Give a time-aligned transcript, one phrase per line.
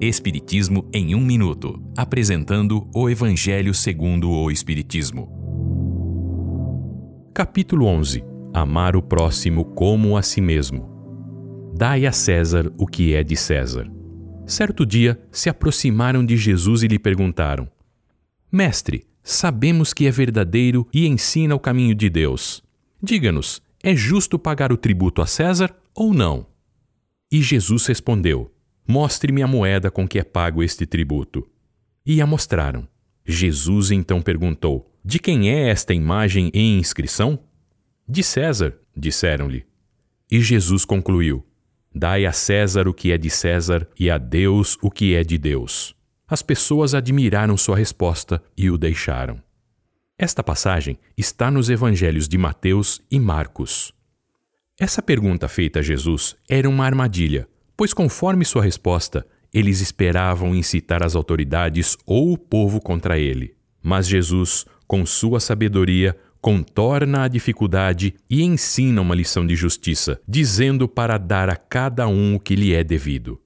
[0.00, 5.28] Espiritismo em um minuto, apresentando o Evangelho segundo o Espiritismo.
[7.34, 8.22] Capítulo 11.
[8.54, 10.88] Amar o próximo como a si mesmo.
[11.76, 13.90] Dai a César o que é de César.
[14.46, 17.68] Certo dia, se aproximaram de Jesus e lhe perguntaram:
[18.52, 22.62] Mestre, sabemos que é verdadeiro e ensina o caminho de Deus.
[23.02, 26.46] Diga-nos, é justo pagar o tributo a César ou não?
[27.32, 28.52] E Jesus respondeu:
[28.90, 31.46] Mostre-me a moeda com que é pago este tributo.
[32.06, 32.88] E a mostraram.
[33.22, 37.38] Jesus então perguntou: De quem é esta imagem e inscrição?
[38.08, 39.66] De César, disseram-lhe.
[40.30, 41.44] E Jesus concluiu:
[41.94, 45.36] Dai a César o que é de César e a Deus o que é de
[45.36, 45.94] Deus.
[46.26, 49.38] As pessoas admiraram sua resposta e o deixaram.
[50.16, 53.92] Esta passagem está nos evangelhos de Mateus e Marcos.
[54.80, 57.46] Essa pergunta feita a Jesus era uma armadilha
[57.78, 59.24] pois, conforme sua resposta,
[59.54, 63.54] eles esperavam incitar as autoridades ou o povo contra ele.
[63.80, 70.88] Mas Jesus, com sua sabedoria, contorna a dificuldade e ensina uma lição de justiça, dizendo
[70.88, 73.40] para dar a cada um o que lhe é devido.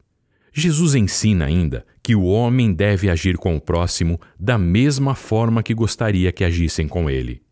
[0.51, 5.75] Jesus ensina ainda que o homem deve agir com o próximo da mesma forma que
[5.75, 7.43] gostaria que agissem com ele.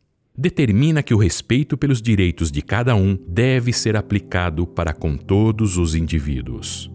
[0.41, 5.77] Determina que o respeito pelos direitos de cada um deve ser aplicado para com todos
[5.77, 6.91] os indivíduos.